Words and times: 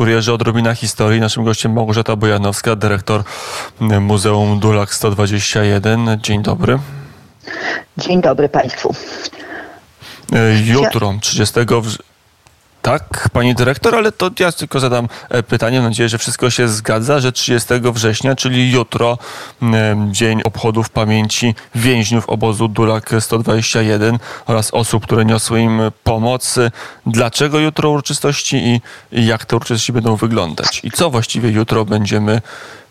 kurierze 0.00 0.34
odrobina 0.34 0.74
historii. 0.74 1.20
Naszym 1.20 1.44
gościem 1.44 1.72
Małgorzata 1.72 2.16
Bojanowska, 2.16 2.76
dyrektor 2.76 3.22
Muzeum 3.80 4.60
Dulak 4.60 4.94
121. 4.94 6.18
Dzień 6.22 6.42
dobry. 6.42 6.78
Dzień 7.96 8.20
dobry 8.20 8.48
Państwu. 8.48 8.94
Jutro, 10.64 11.14
30 11.20 11.60
tak, 12.82 13.28
pani 13.32 13.54
dyrektor, 13.54 13.94
ale 13.94 14.12
to 14.12 14.30
ja 14.38 14.52
tylko 14.52 14.80
zadam 14.80 15.08
e, 15.28 15.42
pytanie. 15.42 15.80
Mam 15.80 15.88
nadzieję, 15.88 16.08
że 16.08 16.18
wszystko 16.18 16.50
się 16.50 16.68
zgadza, 16.68 17.20
że 17.20 17.32
30 17.32 17.68
września, 17.92 18.36
czyli 18.36 18.72
jutro, 18.72 19.18
dzień 20.10 20.42
obchodów 20.44 20.90
pamięci 20.90 21.54
więźniów 21.74 22.28
obozu 22.28 22.68
Dulak 22.68 23.10
121 23.20 24.18
oraz 24.46 24.70
osób, 24.74 25.04
które 25.04 25.24
niosły 25.24 25.60
im 25.60 25.80
pomoc. 26.04 26.58
Dlaczego 27.06 27.58
jutro 27.58 27.90
uroczystości 27.90 28.56
i 28.56 28.80
jak 29.26 29.44
te 29.44 29.56
uroczystości 29.56 29.92
będą 29.92 30.16
wyglądać? 30.16 30.80
I 30.84 30.90
co 30.90 31.10
właściwie 31.10 31.50
jutro 31.50 31.84
będziemy, 31.84 32.40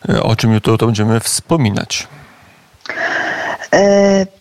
e, 0.10 0.24
o 0.24 0.36
czym 0.36 0.54
jutro 0.54 0.78
to 0.78 0.86
będziemy 0.86 1.20
wspominać? 1.20 2.08
E 3.74 4.39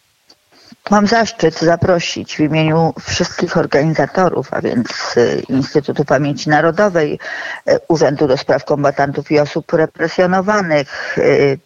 Mam 0.90 1.06
zaszczyt 1.06 1.58
zaprosić 1.58 2.36
w 2.36 2.40
imieniu 2.40 2.94
wszystkich 3.00 3.56
organizatorów, 3.56 4.48
a 4.50 4.62
więc 4.62 5.16
y, 5.16 5.42
Instytutu 5.48 6.04
Pamięci 6.04 6.50
Narodowej, 6.50 7.18
y, 7.68 7.78
Urzędu 7.88 8.26
do 8.26 8.36
Spraw 8.36 8.64
Kombatantów 8.64 9.30
i 9.30 9.40
Osób 9.40 9.72
Represjonowanych, 9.72 11.18
y, 11.18 11.58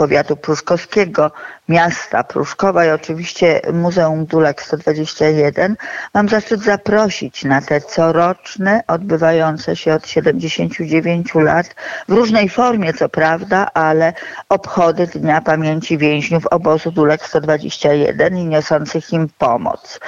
powiatu 0.00 0.36
pruszkowskiego, 0.36 1.30
miasta 1.68 2.24
Pruszkowa 2.24 2.86
i 2.86 2.90
oczywiście 2.90 3.60
Muzeum 3.72 4.26
Dulak 4.26 4.62
121 4.62 5.76
mam 6.14 6.28
zaszczyt 6.28 6.60
zaprosić 6.60 7.44
na 7.44 7.62
te 7.62 7.80
coroczne, 7.80 8.82
odbywające 8.86 9.76
się 9.76 9.94
od 9.94 10.08
79 10.08 11.34
lat, 11.34 11.74
w 12.08 12.12
różnej 12.12 12.48
formie 12.48 12.92
co 12.92 13.08
prawda, 13.08 13.68
ale 13.74 14.12
obchody 14.48 15.06
Dnia 15.06 15.40
Pamięci 15.40 15.98
Więźniów 15.98 16.46
obozu 16.46 16.92
Dulak 16.92 17.26
121 17.26 18.36
i 18.36 18.44
niosących 18.44 19.12
im 19.12 19.28
pomoc. 19.38 20.00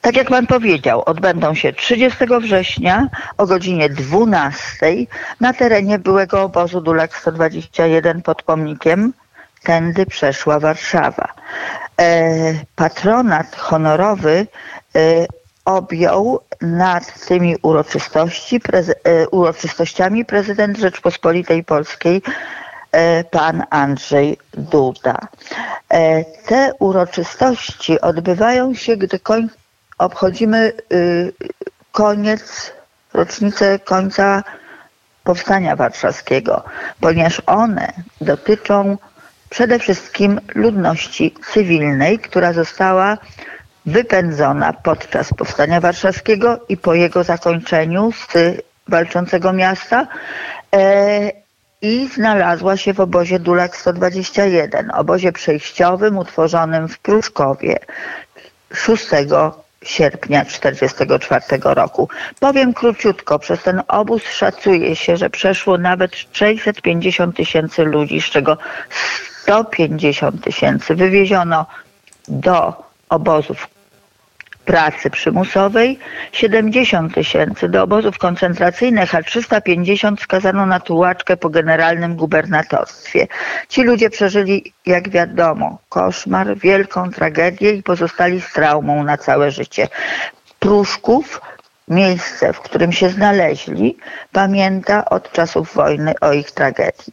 Tak 0.00 0.16
jak 0.16 0.28
pan 0.28 0.46
powiedział, 0.46 1.02
odbędą 1.06 1.54
się 1.54 1.72
30 1.72 2.18
września 2.40 3.08
o 3.36 3.46
godzinie 3.46 3.88
12 3.88 4.62
na 5.40 5.52
terenie 5.52 5.98
byłego 5.98 6.42
obozu 6.42 6.80
Dulak 6.80 7.16
121 7.16 8.22
pod 8.22 8.42
pomnikiem 8.42 9.12
tędy 9.64 10.06
przeszła 10.06 10.60
Warszawa. 10.60 11.28
E, 12.00 12.34
patronat 12.76 13.56
honorowy 13.56 14.46
e, 14.96 15.26
objął 15.64 16.40
nad 16.60 17.26
tymi 17.26 17.56
uroczystości, 17.62 18.60
e, 19.04 19.28
uroczystościami 19.28 20.24
prezydent 20.24 20.78
Rzeczpospolitej 20.78 21.64
Polskiej 21.64 22.22
pan 23.30 23.62
Andrzej 23.70 24.38
Duda. 24.52 25.18
Te 26.46 26.72
uroczystości 26.78 28.00
odbywają 28.00 28.74
się, 28.74 28.96
gdy 28.96 29.18
koń, 29.18 29.48
obchodzimy 29.98 30.72
y, 30.92 31.32
koniec, 31.92 32.72
rocznicę 33.12 33.78
końca 33.78 34.42
Powstania 35.24 35.76
Warszawskiego, 35.76 36.62
ponieważ 37.00 37.42
one 37.46 37.92
dotyczą 38.20 38.96
przede 39.54 39.78
wszystkim 39.78 40.40
ludności 40.54 41.34
cywilnej, 41.52 42.18
która 42.18 42.52
została 42.52 43.18
wypędzona 43.86 44.72
podczas 44.72 45.34
Powstania 45.34 45.80
Warszawskiego 45.80 46.60
i 46.68 46.76
po 46.76 46.94
jego 46.94 47.24
zakończeniu 47.24 48.12
z 48.12 48.32
walczącego 48.88 49.52
miasta 49.52 50.06
e, 50.76 51.30
i 51.82 52.08
znalazła 52.14 52.76
się 52.76 52.94
w 52.94 53.00
obozie 53.00 53.38
Dulak 53.38 53.76
121, 53.76 54.90
obozie 54.90 55.32
przejściowym 55.32 56.18
utworzonym 56.18 56.88
w 56.88 56.98
Pruszkowie 56.98 57.78
6 58.72 59.06
sierpnia 59.84 60.44
1944 60.44 61.74
roku. 61.74 62.08
Powiem 62.40 62.74
króciutko, 62.74 63.38
przez 63.38 63.62
ten 63.62 63.82
obóz 63.88 64.22
szacuje 64.22 64.96
się, 64.96 65.16
że 65.16 65.30
przeszło 65.30 65.78
nawet 65.78 66.16
650 66.32 67.36
tysięcy 67.36 67.84
ludzi, 67.84 68.20
z 68.20 68.24
czego 68.24 68.58
150 69.44 70.44
tysięcy 70.44 70.94
wywieziono 70.94 71.66
do 72.28 72.72
obozów 73.08 73.68
pracy 74.64 75.10
przymusowej, 75.10 75.98
70 76.32 77.14
tysięcy 77.14 77.68
do 77.68 77.82
obozów 77.82 78.18
koncentracyjnych, 78.18 79.14
a 79.14 79.22
350 79.22 80.20
skazano 80.20 80.66
na 80.66 80.80
tułaczkę 80.80 81.36
po 81.36 81.50
generalnym 81.50 82.16
gubernatorstwie. 82.16 83.26
Ci 83.68 83.82
ludzie 83.82 84.10
przeżyli, 84.10 84.72
jak 84.86 85.08
wiadomo, 85.08 85.78
koszmar, 85.88 86.58
wielką 86.58 87.10
tragedię 87.10 87.72
i 87.72 87.82
pozostali 87.82 88.40
z 88.40 88.52
traumą 88.52 89.04
na 89.04 89.16
całe 89.16 89.50
życie. 89.50 89.88
Pruszków 90.58 91.40
miejsce, 91.88 92.52
w 92.52 92.60
którym 92.60 92.92
się 92.92 93.08
znaleźli, 93.08 93.96
pamięta 94.32 95.04
od 95.04 95.32
czasów 95.32 95.74
wojny 95.74 96.14
o 96.20 96.32
ich 96.32 96.50
tragedii. 96.50 97.12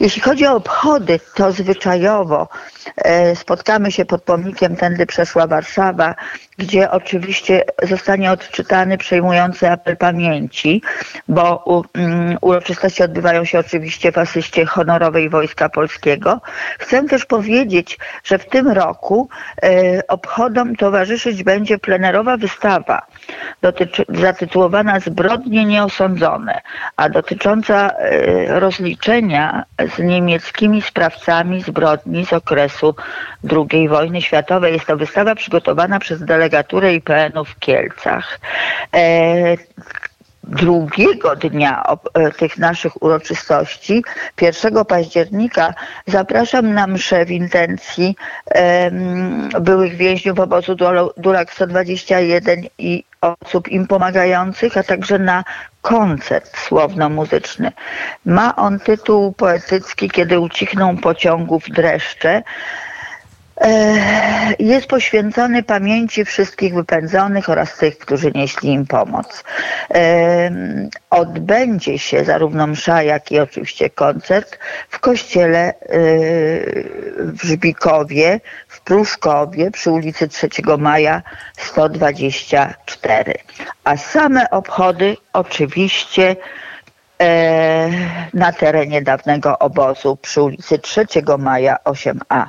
Jeśli 0.00 0.22
chodzi 0.22 0.46
o 0.46 0.54
obchody, 0.54 1.20
to 1.34 1.52
zwyczajowo 1.52 2.48
e, 2.96 3.36
spotkamy 3.36 3.92
się 3.92 4.04
pod 4.04 4.22
pomnikiem 4.22 4.76
Tędy 4.76 5.06
przeszła 5.06 5.46
Warszawa, 5.46 6.14
gdzie 6.58 6.90
oczywiście 6.90 7.64
zostanie 7.82 8.32
odczytany 8.32 8.98
przejmujący 8.98 9.70
apel 9.70 9.96
pamięci, 9.96 10.82
bo 11.28 11.56
um, 11.56 12.38
uroczystości 12.40 13.02
odbywają 13.02 13.44
się 13.44 13.58
oczywiście 13.58 14.12
w 14.12 14.18
asyście 14.18 14.66
honorowej 14.66 15.30
Wojska 15.30 15.68
Polskiego. 15.68 16.40
Chcę 16.78 17.04
też 17.04 17.24
powiedzieć, 17.24 17.98
że 18.24 18.38
w 18.38 18.48
tym 18.48 18.68
roku 18.68 19.28
e, 19.62 20.06
obchodom 20.08 20.76
towarzyszyć 20.76 21.42
będzie 21.42 21.78
plenerowa 21.78 22.36
wystawa 22.36 23.06
zatytułowana 24.08 25.00
Zbrodnie 25.00 25.64
nieosądzone, 25.64 26.60
a 26.96 27.08
dotycząca 27.08 27.90
e, 27.90 28.60
rozliczenia 28.60 29.57
z 29.96 29.98
niemieckimi 29.98 30.82
sprawcami 30.82 31.62
zbrodni 31.62 32.26
z 32.26 32.32
okresu 32.32 32.94
II 33.72 33.88
wojny 33.88 34.22
światowej. 34.22 34.72
Jest 34.72 34.86
to 34.86 34.96
wystawa 34.96 35.34
przygotowana 35.34 35.98
przez 35.98 36.24
delegaturę 36.24 36.94
IPN-u 36.94 37.44
w 37.44 37.58
Kielcach. 37.58 38.40
Drugiego 40.48 41.36
dnia 41.36 41.82
e, 42.14 42.30
tych 42.30 42.58
naszych 42.58 43.02
uroczystości, 43.02 44.04
1 44.40 44.84
października, 44.84 45.74
zapraszam 46.06 46.74
na 46.74 46.86
mszę 46.86 47.24
w 47.24 47.30
intencji 47.30 48.16
um, 48.54 49.48
byłych 49.60 49.96
więźniów 49.96 50.40
obozu 50.40 50.76
Dulak 51.16 51.52
121 51.52 52.62
i 52.78 53.04
osób 53.20 53.68
im 53.68 53.86
pomagających, 53.86 54.76
a 54.76 54.82
także 54.82 55.18
na 55.18 55.44
koncert 55.82 56.58
słowno-muzyczny. 56.58 57.72
Ma 58.26 58.56
on 58.56 58.80
tytuł 58.80 59.32
poetycki 59.32 60.10
Kiedy 60.10 60.40
ucichną 60.40 60.96
pociągów 60.96 61.64
dreszcze. 61.70 62.42
E, 63.60 64.54
jest 64.58 64.86
poświęcony 64.86 65.62
pamięci 65.62 66.24
wszystkich 66.24 66.74
wypędzonych 66.74 67.48
oraz 67.48 67.76
tych, 67.76 67.98
którzy 67.98 68.32
nieśli 68.34 68.72
im 68.72 68.86
pomoc. 68.86 69.44
E, 69.94 70.50
odbędzie 71.10 71.98
się 71.98 72.24
zarówno 72.24 72.66
msza, 72.66 73.02
jak 73.02 73.32
i 73.32 73.40
oczywiście 73.40 73.90
koncert 73.90 74.58
w 74.88 74.98
kościele 74.98 75.58
e, 75.58 75.74
w 77.18 77.38
Żbikowie, 77.42 78.40
w 78.68 78.80
Pruszkowie 78.80 79.70
przy 79.70 79.90
ulicy 79.90 80.28
3 80.28 80.48
Maja 80.78 81.22
124. 81.56 83.34
A 83.84 83.96
same 83.96 84.50
obchody 84.50 85.16
oczywiście 85.32 86.36
na 88.34 88.52
terenie 88.52 89.02
dawnego 89.02 89.58
obozu 89.58 90.16
przy 90.16 90.42
ulicy 90.42 90.78
3 90.78 91.06
Maja 91.38 91.76
8a 91.84 92.46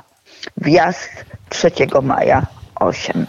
wjazd 0.56 1.24
3 1.48 1.70
maja 2.02 2.46
8. 2.74 3.26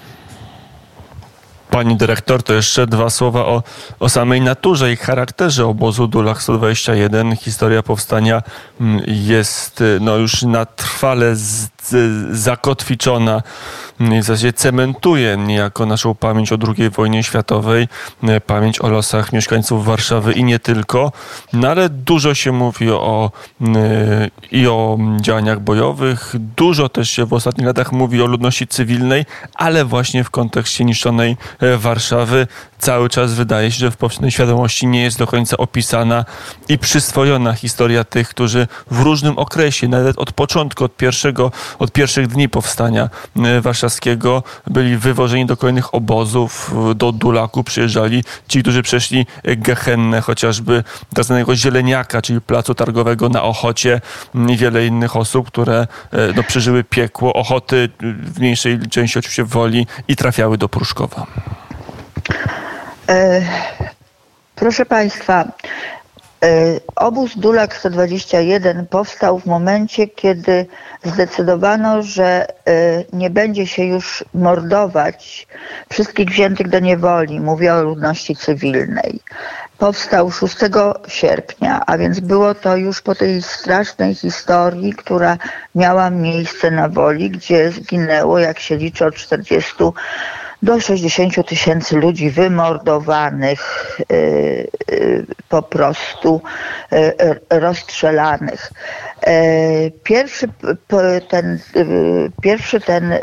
Pani 1.69 1.97
dyrektor, 1.97 2.43
to 2.43 2.53
jeszcze 2.53 2.87
dwa 2.87 3.09
słowa 3.09 3.45
o, 3.45 3.63
o 3.99 4.09
samej 4.09 4.41
naturze 4.41 4.93
i 4.93 4.97
charakterze 4.97 5.65
obozu 5.65 6.07
Dulach 6.07 6.41
121. 6.41 7.35
Historia 7.35 7.83
powstania 7.83 8.41
mm, 8.81 9.01
jest 9.07 9.83
no, 9.99 10.17
już 10.17 10.43
na 10.43 10.65
trwale 10.65 11.35
zakotwiczona, 12.31 13.41
w 13.99 14.23
zasadzie 14.23 14.53
cementuje 14.53 15.37
niejako 15.37 15.85
naszą 15.85 16.15
pamięć 16.15 16.51
o 16.51 16.57
II 16.77 16.89
wojnie 16.89 17.23
światowej, 17.23 17.87
pamięć 18.45 18.81
o 18.81 18.89
losach 18.89 19.33
mieszkańców 19.33 19.85
Warszawy 19.85 20.33
i 20.33 20.43
nie 20.43 20.59
tylko. 20.59 21.11
No 21.53 21.69
ale 21.69 21.89
dużo 21.89 22.33
się 22.33 22.51
mówi 22.51 22.91
o, 22.91 23.31
i 24.51 24.67
o 24.67 24.97
działaniach 25.21 25.59
bojowych, 25.59 26.35
dużo 26.57 26.89
też 26.89 27.09
się 27.09 27.25
w 27.25 27.33
ostatnich 27.33 27.67
latach 27.67 27.91
mówi 27.91 28.21
o 28.21 28.25
ludności 28.25 28.67
cywilnej, 28.67 29.25
ale 29.55 29.85
właśnie 29.85 30.23
w 30.23 30.29
kontekście 30.29 30.85
niszczonej 30.85 31.37
Warszawy 31.77 32.47
cały 32.81 33.09
czas 33.09 33.33
wydaje 33.33 33.71
się, 33.71 33.77
że 33.77 33.91
w 33.91 33.97
powszechnej 33.97 34.31
świadomości 34.31 34.87
nie 34.87 35.03
jest 35.03 35.17
do 35.17 35.27
końca 35.27 35.57
opisana 35.57 36.25
i 36.69 36.77
przyswojona 36.77 37.53
historia 37.53 38.03
tych, 38.03 38.29
którzy 38.29 38.67
w 38.91 38.99
różnym 38.99 39.37
okresie, 39.37 39.87
nawet 39.87 40.17
od 40.17 40.31
początku, 40.31 40.83
od, 40.83 40.97
pierwszego, 40.97 41.51
od 41.79 41.91
pierwszych 41.91 42.27
dni 42.27 42.49
powstania 42.49 43.09
e, 43.35 43.61
warszawskiego, 43.61 44.43
byli 44.67 44.97
wywożeni 44.97 45.45
do 45.45 45.57
kolejnych 45.57 45.95
obozów, 45.95 46.73
do 46.95 47.11
Dulaku 47.11 47.63
przyjeżdżali 47.63 48.23
ci, 48.47 48.61
którzy 48.61 48.83
przeszli 48.83 49.25
Gehennę, 49.43 50.21
chociażby 50.21 50.83
tak 51.15 51.25
zwanego 51.25 51.55
Zieleniaka, 51.55 52.21
czyli 52.21 52.41
placu 52.41 52.75
targowego 52.75 53.29
na 53.29 53.43
Ochocie 53.43 54.01
i 54.49 54.57
wiele 54.57 54.85
innych 54.85 55.15
osób, 55.15 55.47
które 55.47 55.79
e, 55.79 55.87
no, 56.35 56.43
przeżyły 56.43 56.83
piekło, 56.83 57.33
Ochoty 57.33 57.89
w 57.99 58.39
mniejszej 58.39 58.79
części 58.89 59.19
oczywiście 59.19 59.43
Woli 59.43 59.87
i 60.07 60.15
trafiały 60.15 60.57
do 60.57 60.69
Pruszkowa. 60.69 61.27
E, 63.09 63.41
proszę 64.55 64.85
Państwa, 64.85 65.41
e, 65.43 65.47
obóz 66.95 67.37
Dulak 67.37 67.75
121 67.75 68.85
powstał 68.87 69.39
w 69.39 69.45
momencie, 69.45 70.07
kiedy 70.07 70.65
zdecydowano, 71.03 72.03
że 72.03 72.47
e, 72.67 73.03
nie 73.13 73.29
będzie 73.29 73.67
się 73.67 73.83
już 73.83 74.23
mordować 74.33 75.47
wszystkich 75.89 76.29
wziętych 76.29 76.69
do 76.69 76.79
niewoli. 76.79 77.39
Mówię 77.39 77.73
o 77.73 77.83
ludności 77.83 78.35
cywilnej. 78.35 79.19
Powstał 79.77 80.31
6 80.31 80.55
sierpnia, 81.07 81.83
a 81.85 81.97
więc 81.97 82.19
było 82.19 82.55
to 82.55 82.77
już 82.77 83.01
po 83.01 83.15
tej 83.15 83.41
strasznej 83.41 84.15
historii, 84.15 84.93
która 84.93 85.37
miała 85.75 86.09
miejsce 86.09 86.71
na 86.71 86.89
woli, 86.89 87.29
gdzie 87.29 87.71
zginęło, 87.71 88.39
jak 88.39 88.59
się 88.59 88.77
liczy, 88.77 89.05
od 89.05 89.15
40 89.15 89.73
do 90.61 90.79
60 90.79 91.47
tysięcy 91.47 91.97
ludzi 91.97 92.29
wymordowanych, 92.29 93.87
y, 94.11 94.67
y, 94.91 95.25
po 95.49 95.61
prostu 95.61 96.41
y, 96.93 97.59
rozstrzelanych. 97.59 98.71
Pierwszy 100.03 100.47
ten, 101.29 101.59
pierwszy 102.41 102.81
ten 102.81 103.13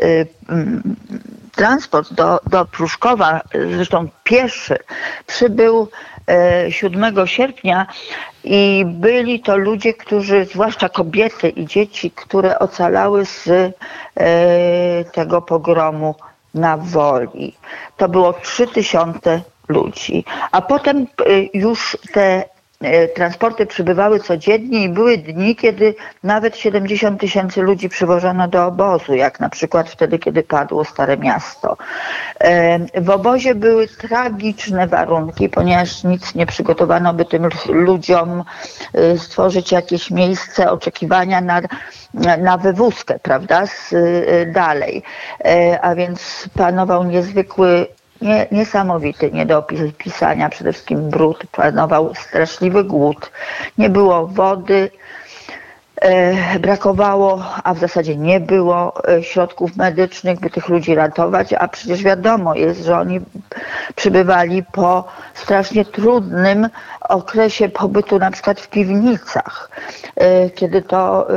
transport 1.56 2.12
do, 2.14 2.40
do 2.50 2.64
Pruszkowa, 2.64 3.41
zresztą 3.75 4.08
pieszy, 4.25 4.79
przybył 5.26 5.88
7 6.69 7.26
sierpnia 7.26 7.87
i 8.44 8.84
byli 8.87 9.41
to 9.41 9.56
ludzie, 9.56 9.94
którzy, 9.94 10.44
zwłaszcza 10.44 10.88
kobiety 10.88 11.49
i 11.49 11.67
dzieci, 11.67 12.11
które 12.11 12.58
ocalały 12.58 13.25
z 13.25 13.49
tego 15.12 15.43
pogromu 15.43 16.14
na 16.58 16.76
woli. 16.76 17.56
To 17.96 18.08
było 18.08 18.32
3000 18.32 19.43
ludzi. 19.69 20.25
A 20.52 20.62
potem 20.62 21.06
y, 21.26 21.50
już 21.55 21.96
te 22.12 22.44
transporty 23.14 23.66
przybywały 23.66 24.20
codziennie 24.20 24.84
i 24.84 24.88
były 24.88 25.19
dni, 25.19 25.56
kiedy 25.56 25.94
nawet 26.22 26.56
70 26.56 27.20
tysięcy 27.20 27.62
ludzi 27.62 27.88
przywożono 27.88 28.48
do 28.48 28.66
obozu, 28.66 29.14
jak 29.14 29.40
na 29.40 29.48
przykład 29.48 29.90
wtedy, 29.90 30.19
kiedy 30.19 30.42
padło 30.42 30.84
Stare 30.84 31.16
Miasto. 31.16 31.76
W 32.94 33.10
obozie 33.10 33.54
były 33.54 33.88
tragiczne 33.88 34.86
warunki, 34.86 35.48
ponieważ 35.48 36.04
nic 36.04 36.34
nie 36.34 36.46
przygotowano, 36.46 37.14
by 37.14 37.25
tym 37.25 37.48
ludziom 37.69 38.44
y, 38.94 39.19
stworzyć 39.19 39.72
jakieś 39.72 40.10
miejsce 40.10 40.70
oczekiwania 40.70 41.40
na 41.40 41.60
na 42.38 42.58
wywózkę, 42.58 43.19
prawda, 43.19 43.66
z, 43.66 43.94
dalej. 44.52 45.02
E, 45.44 45.81
a 45.82 45.94
więc 45.94 46.48
panował 46.56 47.04
niezwykły 47.04 47.86
nie, 48.23 48.47
niesamowity 48.53 49.31
nie 49.32 49.47
do 49.47 49.59
opisania, 49.59 50.49
przede 50.49 50.73
wszystkim 50.73 51.11
brud, 51.11 51.47
panował 51.53 52.15
straszliwy 52.15 52.85
głód, 52.85 53.31
nie 53.79 53.91
było 53.91 54.26
wody, 54.26 54.91
brakowało, 56.60 57.44
a 57.64 57.74
w 57.74 57.78
zasadzie 57.78 58.16
nie 58.16 58.40
było 58.40 59.08
e, 59.08 59.22
środków 59.22 59.76
medycznych, 59.76 60.40
by 60.40 60.50
tych 60.50 60.68
ludzi 60.68 60.94
ratować, 60.94 61.52
a 61.52 61.68
przecież 61.68 62.02
wiadomo 62.02 62.54
jest, 62.54 62.84
że 62.84 62.98
oni 62.98 63.20
przybywali 63.94 64.62
po 64.72 65.04
strasznie 65.34 65.84
trudnym 65.84 66.68
okresie 67.00 67.68
pobytu 67.68 68.18
na 68.18 68.30
przykład 68.30 68.60
w 68.60 68.68
piwnicach, 68.68 69.70
e, 70.16 70.50
kiedy 70.50 70.82
to 70.82 71.28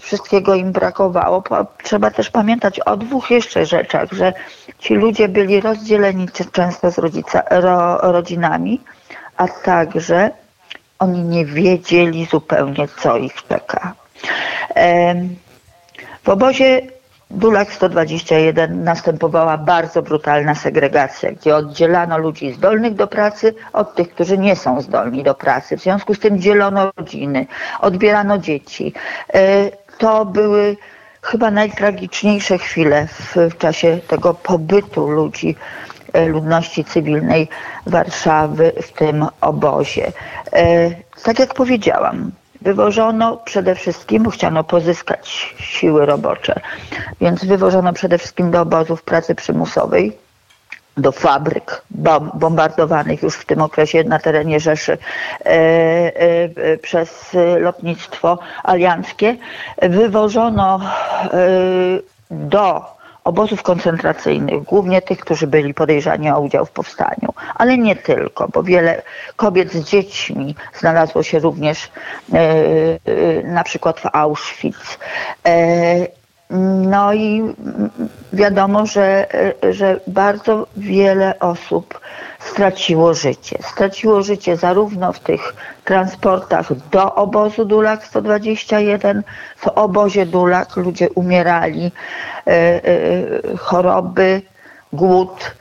wszystkiego 0.00 0.54
im 0.54 0.72
brakowało. 0.72 1.42
Trzeba 1.82 2.10
też 2.10 2.30
pamiętać 2.30 2.80
o 2.80 2.96
dwóch 2.96 3.30
jeszcze 3.30 3.66
rzeczach, 3.66 4.12
że 4.12 4.32
ci 4.78 4.94
ludzie 4.94 5.28
byli 5.28 5.60
rozdzieleni 5.60 6.28
często 6.52 6.90
z 6.90 6.98
rodzica, 6.98 7.42
ro, 7.50 7.98
rodzinami, 8.12 8.80
a 9.36 9.48
także 9.48 10.30
oni 11.00 11.22
nie 11.22 11.46
wiedzieli 11.46 12.26
zupełnie, 12.30 12.88
co 12.88 13.16
ich 13.16 13.46
czeka. 13.48 13.94
W 16.22 16.28
obozie 16.28 16.82
Dulak 17.30 17.72
121 17.72 18.84
następowała 18.84 19.58
bardzo 19.58 20.02
brutalna 20.02 20.54
segregacja, 20.54 21.32
gdzie 21.32 21.56
oddzielano 21.56 22.18
ludzi 22.18 22.52
zdolnych 22.52 22.94
do 22.94 23.06
pracy 23.06 23.54
od 23.72 23.94
tych, 23.94 24.10
którzy 24.10 24.38
nie 24.38 24.56
są 24.56 24.80
zdolni 24.80 25.22
do 25.22 25.34
pracy. 25.34 25.76
W 25.76 25.82
związku 25.82 26.14
z 26.14 26.18
tym 26.18 26.40
dzielono 26.40 26.90
rodziny, 26.96 27.46
odbierano 27.80 28.38
dzieci. 28.38 28.92
E, 29.34 29.70
to 29.98 30.24
były 30.24 30.76
chyba 31.22 31.50
najtragiczniejsze 31.50 32.58
chwile 32.58 33.06
w, 33.06 33.58
czasie 33.58 33.98
tego 34.08 34.34
pobytu 34.34 35.10
ludzi 35.10 35.56
ludności 36.26 36.84
cywilnej 36.84 37.48
Warszawy 37.86 38.72
w 38.82 38.92
tym 38.92 39.26
obozie. 39.40 40.12
E, 40.52 40.90
tak 41.22 41.38
jak 41.38 41.54
powiedziałam, 41.54 42.30
wywożono 42.62 43.36
przede 43.36 43.74
wszystkim, 43.74 44.30
chciano 44.30 44.64
pozyskać 44.64 45.54
siły 45.58 46.06
robocze, 46.06 46.60
więc 47.20 47.44
wywożono 47.44 47.92
przede 47.92 48.18
wszystkim 48.18 48.50
do 48.50 48.60
obozów 48.60 49.02
pracy 49.02 49.34
przymusowej, 49.34 50.18
do 50.96 51.12
fabryk 51.12 51.82
bombardowanych 52.34 53.22
już 53.22 53.34
w 53.36 53.44
tym 53.44 53.62
okresie 53.62 54.04
na 54.04 54.18
terenie 54.18 54.60
Rzeszy 54.60 54.98
e, 55.44 56.78
przez 56.78 57.36
lotnictwo 57.60 58.38
alianckie. 58.64 59.36
Wywożono 59.82 60.80
do 62.30 62.99
obozów 63.24 63.62
koncentracyjnych, 63.62 64.62
głównie 64.62 65.02
tych, 65.02 65.18
którzy 65.18 65.46
byli 65.46 65.74
podejrzani 65.74 66.30
o 66.30 66.40
udział 66.40 66.66
w 66.66 66.70
powstaniu, 66.70 67.34
ale 67.54 67.78
nie 67.78 67.96
tylko, 67.96 68.48
bo 68.48 68.62
wiele 68.62 69.02
kobiet 69.36 69.72
z 69.72 69.84
dziećmi 69.84 70.54
znalazło 70.78 71.22
się 71.22 71.38
również 71.38 71.90
e, 72.32 72.38
e, 72.38 73.42
na 73.42 73.64
przykład 73.64 74.00
w 74.00 74.06
Auschwitz. 74.12 74.98
E, 75.46 76.19
no 76.50 77.14
i 77.14 77.42
wiadomo, 78.32 78.86
że, 78.86 79.26
że 79.70 80.00
bardzo 80.06 80.66
wiele 80.76 81.38
osób 81.38 82.00
straciło 82.38 83.14
życie. 83.14 83.58
Straciło 83.62 84.22
życie 84.22 84.56
zarówno 84.56 85.12
w 85.12 85.20
tych 85.20 85.54
transportach 85.84 86.88
do 86.90 87.14
obozu 87.14 87.64
Dulak 87.64 88.04
121, 88.04 89.22
w 89.56 89.68
obozie 89.68 90.26
Dulak 90.26 90.76
ludzie 90.76 91.10
umierali, 91.10 91.92
e, 92.46 92.50
e, 92.50 92.80
choroby, 93.56 94.42
głód, 94.92 95.54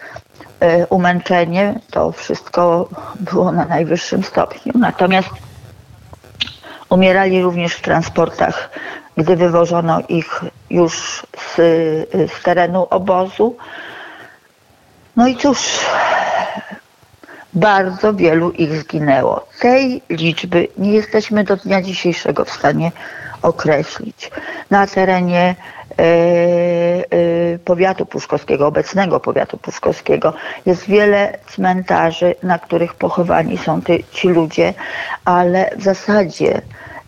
e, 0.59 0.87
umęczenie, 0.87 1.79
to 1.91 2.11
wszystko 2.11 2.89
było 3.19 3.51
na 3.51 3.65
najwyższym 3.65 4.23
stopniu. 4.23 4.73
Natomiast 4.75 5.29
umierali 6.89 7.41
również 7.41 7.73
w 7.73 7.81
transportach, 7.81 8.69
gdy 9.17 9.35
wywożono 9.35 9.99
ich 10.09 10.41
już 10.69 11.25
z, 11.37 11.55
z 12.31 12.43
terenu 12.43 12.87
obozu. 12.89 13.55
No 15.15 15.27
i 15.27 15.37
cóż, 15.37 15.79
bardzo 17.53 18.13
wielu 18.13 18.51
ich 18.51 18.75
zginęło. 18.75 19.45
Tej 19.59 20.01
liczby 20.09 20.67
nie 20.77 20.91
jesteśmy 20.91 21.43
do 21.43 21.57
dnia 21.57 21.81
dzisiejszego 21.81 22.45
w 22.45 22.51
stanie 22.51 22.91
określić. 23.41 24.31
Na 24.69 24.87
terenie 24.87 25.55
e, 25.99 26.03
e, 26.03 27.59
powiatu 27.65 28.05
puszkowskiego, 28.05 28.67
obecnego 28.67 29.19
powiatu 29.19 29.57
puszkowskiego, 29.57 30.33
jest 30.65 30.85
wiele 30.85 31.37
cmentarzy, 31.47 32.35
na 32.43 32.59
których 32.59 32.93
pochowani 32.93 33.57
są 33.57 33.81
ty, 33.81 34.03
ci 34.11 34.27
ludzie, 34.27 34.73
ale 35.25 35.69
w 35.77 35.83
zasadzie 35.83 36.61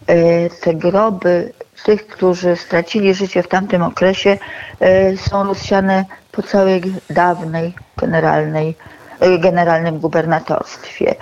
e, 0.08 0.50
te 0.50 0.74
groby 0.74 1.54
tych, 1.86 2.08
którzy 2.08 2.56
stracili 2.56 3.14
życie 3.14 3.44
w 3.44 3.48
tamtym 3.48 3.84
okresie, 3.84 4.38
są 5.18 5.44
rozsiane 5.44 6.06
po 6.32 6.44
całej 6.44 6.82
dawnej 7.10 7.74
generalnej, 7.98 8.76
generalnym 9.40 10.00
gubernatorstwie. 10.00 11.16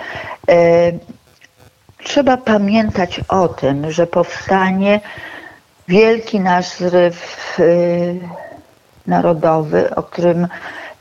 Trzeba 2.04 2.36
pamiętać 2.36 3.20
o 3.28 3.48
tym, 3.48 3.90
że 3.90 4.06
powstanie 4.06 5.00
wielki 5.88 6.40
nasz 6.40 6.68
zryw 6.70 7.56
y, 7.58 8.20
narodowy, 9.06 9.94
o 9.94 10.02
którym 10.02 10.48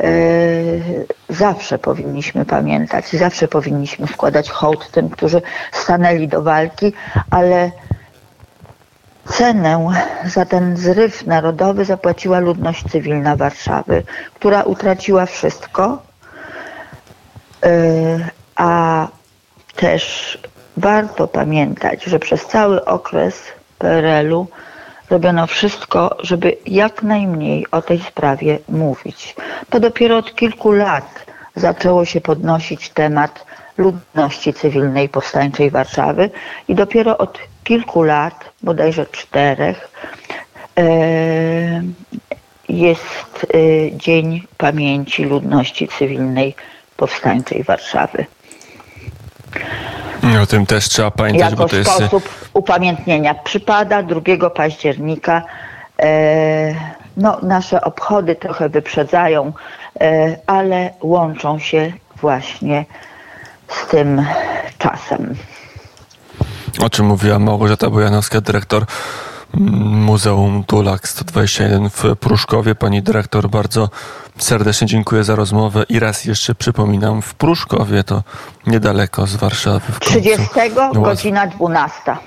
y, 0.03 1.05
zawsze 1.29 1.79
powinniśmy 1.79 2.45
pamiętać, 2.45 3.11
zawsze 3.11 3.47
powinniśmy 3.47 4.07
składać 4.07 4.49
hołd 4.49 4.91
tym, 4.91 5.09
którzy 5.09 5.41
stanęli 5.71 6.27
do 6.27 6.41
walki, 6.41 6.93
ale 7.31 7.71
cenę 9.25 9.87
za 10.25 10.45
ten 10.45 10.77
zryw 10.77 11.25
narodowy 11.25 11.85
zapłaciła 11.85 12.39
ludność 12.39 12.83
cywilna 12.91 13.35
Warszawy, 13.35 14.03
która 14.33 14.63
utraciła 14.63 15.25
wszystko, 15.25 16.01
y, 17.65 18.25
a 18.55 19.07
też 19.75 20.37
warto 20.79 21.27
pamiętać, 21.27 22.03
że 22.03 22.19
przez 22.19 22.45
cały 22.45 22.85
okres 22.85 23.43
PRL-u 23.77 24.47
robiono 25.09 25.47
wszystko, 25.47 26.17
żeby 26.19 26.57
jak 26.65 27.03
najmniej 27.03 27.65
o 27.71 27.81
tej 27.81 27.99
sprawie 27.99 28.59
mówić. 28.69 29.35
To 29.69 29.79
dopiero 29.79 30.17
od 30.17 30.35
kilku 30.35 30.71
lat 30.71 31.25
zaczęło 31.55 32.05
się 32.05 32.21
podnosić 32.21 32.89
temat 32.89 33.45
ludności 33.77 34.53
cywilnej 34.53 35.09
powstańczej 35.09 35.71
Warszawy 35.71 36.29
i 36.67 36.75
dopiero 36.75 37.17
od 37.17 37.39
kilku 37.63 38.03
lat, 38.03 38.51
bodajże 38.63 39.05
czterech, 39.05 39.91
e, 40.77 40.83
jest 42.69 43.47
e, 43.53 43.97
Dzień 43.97 44.43
Pamięci 44.57 45.25
Ludności 45.25 45.87
Cywilnej 45.87 46.55
Powstańczej 46.97 47.63
Warszawy. 47.63 48.25
O 50.43 50.45
tym 50.45 50.65
też 50.65 50.89
trzeba 50.89 51.11
pamiętać, 51.11 51.51
jako 51.51 51.63
bo 51.63 51.69
to 51.69 51.75
jest... 51.75 51.91
sposób 51.91 52.29
upamiętnienia. 52.53 53.33
Przypada 53.33 54.03
2 54.03 54.49
października. 54.49 55.41
E, 56.01 56.75
no, 57.17 57.37
nasze 57.41 57.81
obchody 57.81 58.35
trochę 58.35 58.69
wyprzedzają, 58.69 59.53
e, 60.01 60.35
ale 60.47 60.93
łączą 61.01 61.59
się 61.59 61.91
właśnie 62.21 62.85
z 63.67 63.87
tym 63.87 64.25
czasem. 64.77 65.35
O 66.81 66.89
czym 66.89 67.05
mówiła 67.05 67.39
Małgorzata 67.39 67.89
Bojanowska, 67.89 68.41
dyrektor 68.41 68.85
Muzeum 69.53 70.63
Tulak 70.63 71.07
121 71.07 71.89
w 71.89 72.03
Pruszkowie. 72.19 72.75
Pani 72.75 73.03
dyrektor, 73.03 73.49
bardzo 73.49 73.89
serdecznie 74.37 74.87
dziękuję 74.87 75.23
za 75.23 75.35
rozmowę 75.35 75.83
i 75.89 75.99
raz 75.99 76.25
jeszcze 76.25 76.55
przypominam, 76.55 77.21
w 77.21 77.33
Pruszkowie 77.33 78.03
to 78.03 78.23
niedaleko 78.67 79.27
z 79.27 79.35
Warszawy. 79.35 79.91
W 79.91 79.99
końcu. 79.99 80.19
30 80.19 80.47
No, 80.93 81.01
godzina 81.01 81.47
12. 81.47 82.17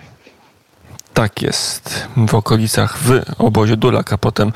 Tak 1.15 1.43
jest, 1.43 2.09
w 2.17 2.35
okolicach, 2.35 2.99
w 2.99 3.21
obozie 3.39 3.77
Dulak, 3.77 4.13
a 4.13 4.19
potem 4.19 4.49
e, 4.49 4.53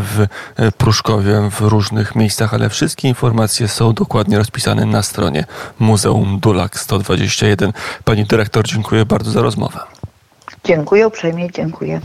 w 0.00 0.26
e, 0.56 0.72
Pruszkowie, 0.72 1.50
w 1.50 1.60
różnych 1.60 2.14
miejscach, 2.14 2.54
ale 2.54 2.70
wszystkie 2.70 3.08
informacje 3.08 3.68
są 3.68 3.92
dokładnie 3.92 4.38
rozpisane 4.38 4.86
na 4.86 5.02
stronie 5.02 5.44
Muzeum 5.78 6.38
Dulak 6.40 6.80
121. 6.80 7.72
Pani 8.04 8.24
dyrektor, 8.24 8.66
dziękuję 8.66 9.06
bardzo 9.06 9.30
za 9.30 9.42
rozmowę. 9.42 9.97
Dziękuję 10.64 11.06
uprzejmie, 11.06 11.50
dziękuję. 11.50 12.00